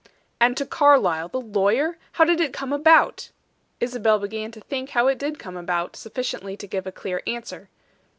[0.39, 1.99] "And to Carlyle, the lawyer!
[2.13, 3.29] How did it come about?"
[3.79, 7.69] Isabel began to think how it did come about, sufficiently to give a clear answer.